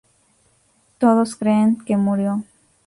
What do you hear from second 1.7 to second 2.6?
que murió.